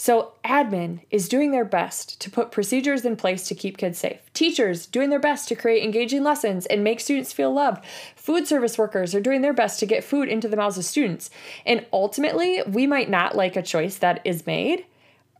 So, 0.00 0.34
admin 0.44 1.00
is 1.10 1.28
doing 1.28 1.50
their 1.50 1.64
best 1.64 2.20
to 2.20 2.30
put 2.30 2.52
procedures 2.52 3.04
in 3.04 3.16
place 3.16 3.48
to 3.48 3.54
keep 3.56 3.76
kids 3.76 3.98
safe. 3.98 4.32
Teachers 4.32 4.86
doing 4.86 5.10
their 5.10 5.18
best 5.18 5.48
to 5.48 5.56
create 5.56 5.82
engaging 5.82 6.22
lessons 6.22 6.66
and 6.66 6.84
make 6.84 7.00
students 7.00 7.32
feel 7.32 7.52
loved. 7.52 7.84
Food 8.14 8.46
service 8.46 8.78
workers 8.78 9.12
are 9.12 9.20
doing 9.20 9.42
their 9.42 9.52
best 9.52 9.80
to 9.80 9.86
get 9.86 10.04
food 10.04 10.28
into 10.28 10.46
the 10.46 10.56
mouths 10.56 10.78
of 10.78 10.84
students. 10.84 11.30
And 11.66 11.84
ultimately, 11.92 12.62
we 12.62 12.86
might 12.86 13.10
not 13.10 13.34
like 13.34 13.56
a 13.56 13.62
choice 13.62 13.96
that 13.96 14.20
is 14.24 14.46
made, 14.46 14.86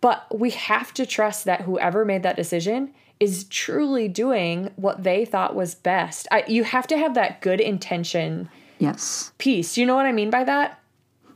but 0.00 0.26
we 0.36 0.50
have 0.50 0.92
to 0.94 1.06
trust 1.06 1.44
that 1.44 1.60
whoever 1.60 2.04
made 2.04 2.24
that 2.24 2.34
decision 2.34 2.92
is 3.20 3.44
truly 3.44 4.08
doing 4.08 4.72
what 4.74 5.04
they 5.04 5.24
thought 5.24 5.54
was 5.54 5.76
best. 5.76 6.26
I, 6.32 6.42
you 6.48 6.64
have 6.64 6.88
to 6.88 6.98
have 6.98 7.14
that 7.14 7.42
good 7.42 7.60
intention 7.60 8.48
yes 8.80 9.30
piece. 9.38 9.78
You 9.78 9.86
know 9.86 9.94
what 9.94 10.06
I 10.06 10.12
mean 10.12 10.30
by 10.30 10.42
that? 10.42 10.80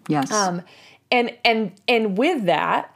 Yes. 0.09 0.33
Um, 0.33 0.63
and 1.13 1.37
and 1.45 1.73
and 1.87 2.19
with 2.19 2.47
that, 2.47 2.92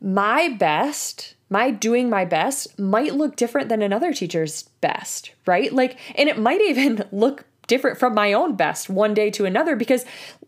my 0.00 0.48
best, 0.48 1.34
my 1.50 1.70
doing 1.70 2.08
my 2.08 2.24
best 2.24 2.78
might 2.78 3.14
look 3.14 3.36
different 3.36 3.68
than 3.68 3.82
another 3.82 4.12
teacher's 4.12 4.64
best, 4.80 5.32
right? 5.46 5.72
Like, 5.72 5.98
and 6.16 6.28
it 6.28 6.38
might 6.38 6.60
even 6.60 7.04
look 7.12 7.44
different 7.66 7.98
from 7.98 8.14
my 8.14 8.32
own 8.32 8.56
best 8.56 8.88
one 8.88 9.14
day 9.14 9.30
to 9.30 9.44
another 9.44 9.76
because, 9.76 10.04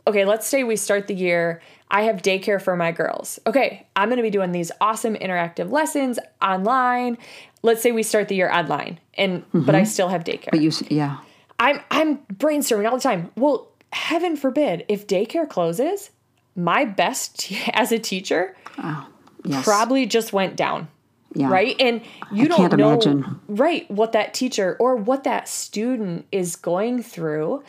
okay, 0.06 0.24
let's 0.24 0.46
say 0.46 0.64
we 0.64 0.76
start 0.76 1.06
the 1.06 1.14
year. 1.14 1.60
I 1.90 2.02
have 2.02 2.22
daycare 2.22 2.62
for 2.62 2.76
my 2.76 2.92
girls. 2.92 3.40
Okay, 3.46 3.86
I'm 3.96 4.08
gonna 4.08 4.22
be 4.22 4.30
doing 4.30 4.52
these 4.52 4.70
awesome 4.80 5.16
interactive 5.16 5.70
lessons 5.70 6.20
online. 6.40 7.18
Let's 7.62 7.82
say 7.82 7.90
we 7.90 8.04
start 8.04 8.28
the 8.28 8.36
year 8.36 8.50
online, 8.50 9.00
and 9.14 9.42
mm-hmm. 9.48 9.62
but 9.62 9.74
I 9.74 9.82
still 9.82 10.08
have 10.08 10.22
daycare. 10.22 10.52
But 10.52 10.60
you, 10.60 10.70
yeah, 10.88 11.18
I'm 11.58 11.80
I'm 11.90 12.18
brainstorming 12.32 12.88
all 12.88 12.96
the 12.96 13.02
time. 13.02 13.32
Well, 13.34 13.68
heaven 13.92 14.36
forbid 14.36 14.84
if 14.88 15.08
daycare 15.08 15.48
closes, 15.48 16.10
my 16.54 16.84
best 16.84 17.52
as 17.72 17.90
a 17.90 17.98
teacher 17.98 18.56
oh 18.78 19.08
yes. 19.44 19.64
probably 19.64 20.06
just 20.06 20.32
went 20.32 20.56
down. 20.56 20.88
Yeah. 21.34 21.48
Right. 21.48 21.76
And 21.78 22.02
you 22.32 22.44
I 22.44 22.48
don't 22.48 22.76
know 22.76 22.92
imagine. 22.92 23.40
right 23.46 23.88
what 23.90 24.12
that 24.12 24.34
teacher 24.34 24.76
or 24.80 24.96
what 24.96 25.24
that 25.24 25.48
student 25.48 26.26
is 26.32 26.56
going 26.56 27.02
through. 27.02 27.62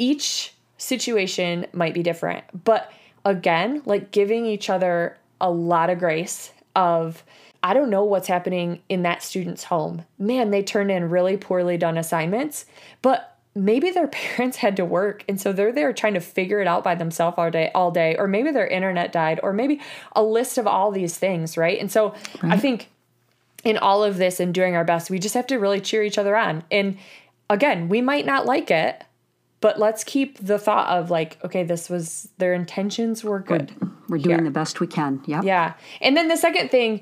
Each 0.00 0.54
situation 0.76 1.66
might 1.72 1.92
be 1.94 2.04
different. 2.04 2.44
But 2.64 2.92
again, 3.24 3.82
like 3.84 4.12
giving 4.12 4.46
each 4.46 4.70
other 4.70 5.18
a 5.40 5.50
lot 5.50 5.90
of 5.90 5.98
grace 5.98 6.52
of 6.76 7.24
I 7.62 7.74
don't 7.74 7.90
know 7.90 8.04
what's 8.04 8.28
happening 8.28 8.82
in 8.88 9.02
that 9.02 9.22
student's 9.22 9.64
home. 9.64 10.04
Man, 10.18 10.50
they 10.50 10.62
turned 10.62 10.92
in 10.92 11.10
really 11.10 11.36
poorly 11.36 11.76
done 11.76 11.98
assignments, 11.98 12.66
but 13.02 13.37
maybe 13.64 13.90
their 13.90 14.08
parents 14.08 14.58
had 14.58 14.76
to 14.76 14.84
work 14.84 15.24
and 15.28 15.40
so 15.40 15.52
they're 15.52 15.72
there 15.72 15.92
trying 15.92 16.14
to 16.14 16.20
figure 16.20 16.60
it 16.60 16.66
out 16.66 16.84
by 16.84 16.94
themselves 16.94 17.36
all 17.38 17.50
day 17.50 17.70
all 17.74 17.90
day 17.90 18.16
or 18.16 18.26
maybe 18.26 18.50
their 18.50 18.66
internet 18.66 19.12
died 19.12 19.40
or 19.42 19.52
maybe 19.52 19.80
a 20.12 20.22
list 20.22 20.58
of 20.58 20.66
all 20.66 20.90
these 20.90 21.16
things 21.16 21.56
right? 21.56 21.78
And 21.80 21.90
so 21.90 22.14
right. 22.42 22.52
i 22.52 22.56
think 22.56 22.88
in 23.64 23.76
all 23.76 24.04
of 24.04 24.18
this 24.18 24.38
and 24.40 24.54
doing 24.54 24.76
our 24.76 24.84
best 24.84 25.10
we 25.10 25.18
just 25.18 25.34
have 25.34 25.46
to 25.48 25.56
really 25.56 25.80
cheer 25.80 26.02
each 26.02 26.18
other 26.18 26.36
on. 26.36 26.64
And 26.70 26.96
again 27.50 27.88
we 27.88 28.00
might 28.00 28.26
not 28.26 28.46
like 28.46 28.70
it 28.70 29.04
but 29.60 29.78
let's 29.78 30.04
keep 30.04 30.38
the 30.38 30.58
thought 30.58 30.88
of 30.88 31.10
like 31.10 31.42
okay 31.44 31.64
this 31.64 31.90
was 31.90 32.28
their 32.38 32.54
intentions 32.54 33.24
were 33.24 33.40
good. 33.40 33.74
we're, 34.08 34.18
doing 34.18 34.36
here. 34.36 34.44
the 34.44 34.50
best 34.50 34.80
we 34.80 34.86
can. 34.86 35.22
Yeah 35.26 35.42
yeah. 35.42 35.74
And 36.00 36.16
then 36.16 36.28
the 36.28 36.36
second 36.36 36.70
thing 36.70 37.00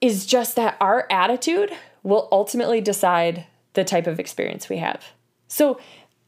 is 0.00 0.26
just 0.26 0.56
that 0.56 0.76
our 0.80 1.06
attitude 1.10 1.72
will 2.02 2.28
ultimately 2.32 2.80
decide 2.80 3.46
the 3.74 3.84
type 3.84 4.06
of 4.06 4.20
experience 4.20 4.68
we 4.68 4.76
have 4.78 5.02
so 5.52 5.78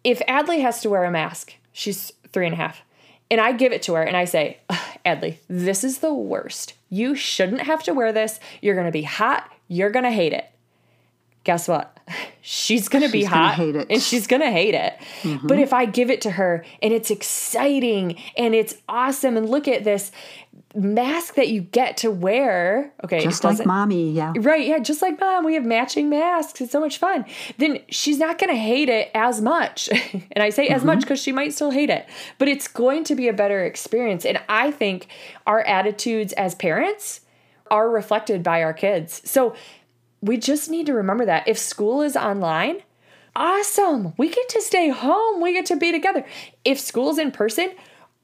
if 0.04 0.20
Adley 0.28 0.60
has 0.60 0.82
to 0.82 0.90
wear 0.90 1.04
a 1.04 1.10
mask, 1.10 1.54
she's 1.72 2.12
three 2.30 2.44
and 2.44 2.52
a 2.52 2.58
half, 2.58 2.82
and 3.30 3.40
I 3.40 3.52
give 3.52 3.72
it 3.72 3.80
to 3.84 3.94
her 3.94 4.02
and 4.02 4.18
I 4.18 4.26
say, 4.26 4.58
Adley, 5.06 5.38
this 5.48 5.82
is 5.82 6.00
the 6.00 6.12
worst. 6.12 6.74
You 6.90 7.14
shouldn't 7.14 7.62
have 7.62 7.82
to 7.84 7.94
wear 7.94 8.12
this. 8.12 8.38
You're 8.60 8.74
going 8.74 8.84
to 8.84 8.92
be 8.92 9.02
hot. 9.02 9.50
You're 9.66 9.88
going 9.88 10.04
to 10.04 10.10
hate 10.10 10.34
it. 10.34 10.44
Guess 11.44 11.68
what? 11.68 11.90
She's 12.46 12.90
to 13.06 13.10
be 13.10 13.24
hot 13.24 13.58
and 13.58 14.02
she's 14.02 14.26
to 14.42 14.50
hate 14.50 14.74
it. 14.74 14.92
Mm-hmm. 15.22 15.46
But 15.46 15.58
if 15.58 15.72
I 15.72 15.86
give 15.86 16.10
it 16.10 16.20
to 16.22 16.30
her 16.32 16.62
and 16.82 16.92
it's 16.92 17.10
exciting 17.10 18.20
and 18.36 18.54
it's 18.54 18.74
awesome 18.86 19.38
and 19.38 19.48
look 19.48 19.66
at 19.66 19.82
this 19.82 20.12
mask 20.74 21.36
that 21.36 21.48
you 21.48 21.62
get 21.62 21.96
to 21.98 22.10
wear. 22.10 22.92
Okay. 23.02 23.20
Just 23.20 23.44
like 23.44 23.64
mommy. 23.64 24.10
Yeah. 24.10 24.34
Right. 24.36 24.66
Yeah. 24.66 24.78
Just 24.80 25.00
like 25.00 25.18
mom. 25.18 25.46
We 25.46 25.54
have 25.54 25.64
matching 25.64 26.10
masks. 26.10 26.60
It's 26.60 26.72
so 26.72 26.80
much 26.80 26.98
fun. 26.98 27.24
Then 27.56 27.80
she's 27.88 28.18
not 28.18 28.38
to 28.38 28.60
hate 28.60 28.90
it 28.90 29.10
as 29.14 29.40
much. 29.40 29.88
and 30.12 30.42
I 30.42 30.50
say 30.50 30.66
mm-hmm. 30.66 30.74
as 30.74 30.84
much 30.84 31.00
because 31.00 31.22
she 31.22 31.32
might 31.32 31.54
still 31.54 31.70
hate 31.70 31.88
it, 31.90 32.06
but 32.38 32.48
it's 32.48 32.68
going 32.68 33.04
to 33.04 33.14
be 33.14 33.28
a 33.28 33.32
better 33.32 33.64
experience. 33.64 34.26
And 34.26 34.38
I 34.50 34.70
think 34.70 35.06
our 35.46 35.62
attitudes 35.62 36.34
as 36.34 36.54
parents 36.54 37.20
are 37.70 37.88
reflected 37.88 38.42
by 38.42 38.62
our 38.62 38.74
kids. 38.74 39.22
So 39.24 39.54
we 40.24 40.38
just 40.38 40.70
need 40.70 40.86
to 40.86 40.94
remember 40.94 41.26
that 41.26 41.46
if 41.46 41.58
school 41.58 42.00
is 42.00 42.16
online, 42.16 42.82
awesome. 43.36 44.14
We 44.16 44.30
get 44.30 44.48
to 44.50 44.60
stay 44.62 44.88
home. 44.88 45.40
We 45.40 45.52
get 45.52 45.66
to 45.66 45.76
be 45.76 45.92
together. 45.92 46.24
If 46.64 46.80
school's 46.80 47.18
in 47.18 47.30
person, 47.30 47.70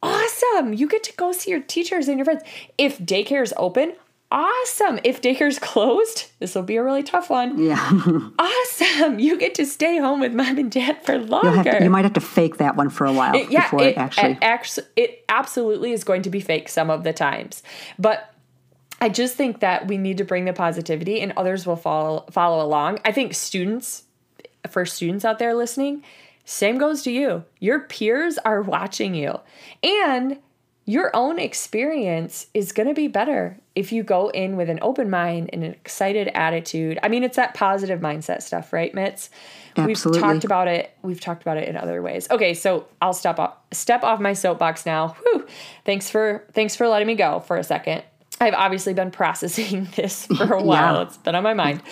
awesome. 0.03 0.73
You 0.73 0.89
get 0.89 1.03
to 1.05 1.13
go 1.13 1.33
see 1.33 1.51
your 1.51 1.61
teachers 1.61 2.09
and 2.09 2.19
your 2.19 2.25
friends. 2.25 2.43
If 2.79 2.99
daycare 2.99 3.43
is 3.43 3.53
open, 3.57 3.93
awesome. 4.33 4.99
If 5.05 5.21
daycare's 5.21 5.59
closed, 5.61 6.31
this 6.39 6.55
will 6.55 6.63
be 6.63 6.77
a 6.77 6.83
really 6.83 7.03
tough 7.03 7.29
one. 7.29 7.63
Yeah. 7.63 7.77
awesome. 8.39 9.19
You 9.19 9.39
get 9.39 9.55
to 9.57 9.67
stay 9.67 9.99
home 9.99 10.21
with 10.21 10.33
mom 10.33 10.57
and 10.57 10.71
dad 10.71 11.05
for 11.05 11.19
longer. 11.19 11.71
To, 11.71 11.85
you 11.85 11.91
might 11.91 12.05
have 12.05 12.15
to 12.15 12.21
fake 12.21 12.57
that 12.57 12.77
one 12.77 12.89
for 12.89 13.07
a 13.07 13.13
while 13.13 13.35
it, 13.35 13.51
yeah, 13.51 13.65
before 13.65 13.83
it, 13.83 13.89
it 13.89 13.99
actually. 13.99 14.33
It, 14.33 14.39
actually. 14.41 14.87
It 14.97 15.25
absolutely 15.29 15.93
is 15.93 16.03
going 16.05 16.23
to 16.23 16.31
be 16.31 16.41
fake 16.41 16.71
some 16.71 16.89
of 16.89 17.05
the 17.05 17.13
times. 17.13 17.63
But 17.99 18.30
I 19.01 19.09
just 19.09 19.37
think 19.37 19.61
that 19.61 19.89
we 19.89 19.97
need 19.97 20.19
to 20.19 20.25
bring 20.25 20.45
the 20.45 20.53
positivity 20.53 21.21
and 21.21 21.33
others 21.37 21.67
will 21.67 21.77
follow 21.77 22.27
follow 22.31 22.65
along. 22.65 23.01
I 23.05 23.13
think 23.13 23.35
students 23.35 24.05
for 24.69 24.85
students 24.85 25.25
out 25.25 25.39
there 25.39 25.55
listening, 25.55 26.05
same 26.45 26.79
goes 26.79 27.03
to 27.05 27.11
you. 27.11 27.45
Your 27.61 27.81
peers 27.81 28.39
are 28.39 28.63
watching 28.63 29.15
you. 29.15 29.41
And 29.83 30.39
your 30.85 31.15
own 31.15 31.39
experience 31.39 32.49
is 32.53 32.73
going 32.73 32.89
to 32.89 32.95
be 32.95 33.07
better 33.07 33.57
if 33.77 33.93
you 33.93 34.03
go 34.03 34.29
in 34.31 34.57
with 34.57 34.69
an 34.69 34.81
open 34.83 35.09
mind 35.09 35.51
and 35.53 35.63
an 35.63 35.71
excited 35.71 36.29
attitude. 36.35 36.99
I 37.03 37.09
mean, 37.09 37.23
it's 37.23 37.37
that 37.37 37.55
positive 37.55 38.01
mindset 38.01 38.43
stuff, 38.43 38.73
right, 38.73 38.93
Mitz? 38.93 39.29
Absolutely. 39.77 40.21
We've 40.21 40.33
talked 40.33 40.45
about 40.45 40.67
it. 40.67 40.91
We've 41.03 41.21
talked 41.21 41.43
about 41.43 41.59
it 41.59 41.69
in 41.69 41.77
other 41.77 42.03
ways. 42.03 42.27
Okay, 42.31 42.55
so 42.55 42.89
I'll 43.01 43.13
step 43.13 43.39
off 43.39 43.55
step 43.71 44.03
off 44.03 44.19
my 44.19 44.33
soapbox 44.33 44.85
now. 44.85 45.09
Whew. 45.23 45.47
Thanks 45.85 46.11
for 46.11 46.45
thanks 46.53 46.75
for 46.75 46.89
letting 46.89 47.07
me 47.07 47.15
go 47.15 47.41
for 47.41 47.57
a 47.57 47.63
second. 47.65 48.03
I've 48.41 48.55
obviously 48.55 48.95
been 48.95 49.11
processing 49.11 49.89
this 49.97 50.27
for 50.27 50.55
a 50.55 50.63
while. 50.63 50.95
yeah. 50.95 51.03
It's 51.03 51.19
been 51.19 51.35
on 51.35 51.43
my 51.43 51.55
mind. 51.55 51.83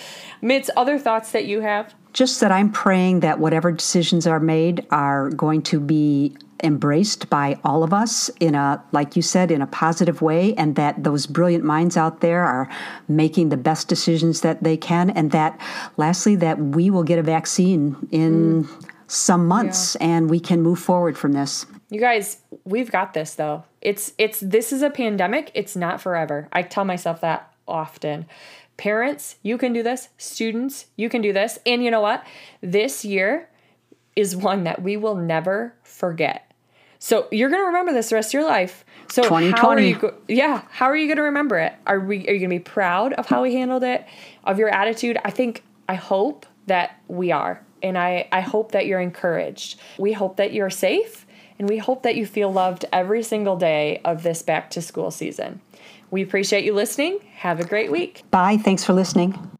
Mitz, 0.41 0.69
other 0.75 0.97
thoughts 0.97 1.31
that 1.31 1.45
you 1.45 1.61
have? 1.61 1.93
Just 2.13 2.39
that 2.39 2.51
I'm 2.51 2.71
praying 2.71 3.19
that 3.19 3.39
whatever 3.39 3.71
decisions 3.71 4.25
are 4.25 4.39
made 4.39 4.85
are 4.89 5.29
going 5.29 5.61
to 5.63 5.79
be 5.79 6.35
embraced 6.63 7.29
by 7.29 7.57
all 7.63 7.83
of 7.83 7.93
us 7.93 8.29
in 8.41 8.53
a 8.53 8.83
like 8.91 9.15
you 9.15 9.21
said 9.21 9.49
in 9.49 9.61
a 9.61 9.67
positive 9.67 10.21
way 10.21 10.53
and 10.55 10.75
that 10.75 11.01
those 11.05 11.25
brilliant 11.25 11.63
minds 11.63 11.95
out 11.95 12.19
there 12.19 12.43
are 12.43 12.67
making 13.07 13.47
the 13.47 13.55
best 13.55 13.87
decisions 13.87 14.41
that 14.41 14.61
they 14.61 14.75
can 14.75 15.09
and 15.11 15.31
that 15.31 15.57
lastly 15.95 16.35
that 16.35 16.59
we 16.59 16.89
will 16.89 17.03
get 17.03 17.17
a 17.17 17.23
vaccine 17.23 17.95
in 18.11 18.65
mm. 18.65 18.87
some 19.07 19.47
months 19.47 19.95
yeah. 20.01 20.07
and 20.07 20.29
we 20.29 20.37
can 20.37 20.61
move 20.61 20.79
forward 20.79 21.17
from 21.17 21.31
this 21.31 21.65
you 21.89 21.99
guys 21.99 22.41
we've 22.65 22.91
got 22.91 23.13
this 23.13 23.35
though 23.35 23.63
it's 23.81 24.13
it's 24.17 24.39
this 24.39 24.71
is 24.71 24.81
a 24.81 24.89
pandemic 24.89 25.51
it's 25.53 25.75
not 25.75 25.99
forever 25.99 26.47
i 26.51 26.61
tell 26.61 26.85
myself 26.85 27.21
that 27.21 27.53
often 27.67 28.25
Parents, 28.79 29.35
you 29.43 29.57
can 29.57 29.73
do 29.73 29.83
this. 29.83 30.07
Students, 30.17 30.85
you 30.95 31.09
can 31.09 31.21
do 31.21 31.33
this. 31.33 31.59
And 31.65 31.83
you 31.83 31.91
know 31.91 31.99
what? 31.99 32.25
This 32.61 33.03
year 33.03 33.49
is 34.15 34.37
one 34.37 34.63
that 34.63 34.81
we 34.81 34.95
will 34.95 35.17
never 35.17 35.73
forget. 35.83 36.49
So 36.97 37.27
you're 37.29 37.49
going 37.49 37.61
to 37.61 37.65
remember 37.65 37.91
this 37.91 38.07
the 38.07 38.15
rest 38.15 38.29
of 38.29 38.35
your 38.35 38.45
life. 38.45 38.85
So 39.09 39.23
2020. 39.23 39.59
how 39.59 39.67
are 39.67 39.79
you 39.81 39.95
go- 39.95 40.15
yeah, 40.29 40.61
how 40.69 40.85
are 40.85 40.95
you 40.95 41.07
going 41.07 41.17
to 41.17 41.23
remember 41.23 41.57
it? 41.57 41.73
Are 41.87 41.99
we 41.99 42.19
are 42.19 42.31
you 42.31 42.39
going 42.39 42.41
to 42.43 42.47
be 42.55 42.59
proud 42.59 43.11
of 43.11 43.25
how 43.25 43.41
we 43.41 43.53
handled 43.53 43.83
it? 43.83 44.05
Of 44.45 44.59
your 44.59 44.69
attitude? 44.69 45.17
I 45.25 45.31
think 45.31 45.65
I 45.89 45.95
hope 45.95 46.45
that 46.67 47.01
we 47.09 47.33
are. 47.33 47.61
And 47.83 47.97
I 47.97 48.29
I 48.31 48.39
hope 48.39 48.71
that 48.71 48.85
you're 48.85 49.01
encouraged. 49.01 49.77
We 49.97 50.13
hope 50.13 50.37
that 50.37 50.53
you're 50.53 50.69
safe 50.69 51.25
and 51.59 51.69
we 51.69 51.77
hope 51.77 52.03
that 52.03 52.15
you 52.15 52.25
feel 52.25 52.51
loved 52.51 52.85
every 52.91 53.21
single 53.21 53.57
day 53.57 54.01
of 54.03 54.23
this 54.23 54.41
back 54.41 54.71
to 54.71 54.81
school 54.81 55.11
season. 55.11 55.61
We 56.09 56.23
appreciate 56.23 56.63
you 56.63 56.73
listening. 56.73 57.19
Have 57.35 57.59
a 57.59 57.65
great 57.65 57.91
week. 57.91 58.23
Bye. 58.31 58.57
Thanks 58.57 58.83
for 58.83 58.93
listening. 58.93 59.51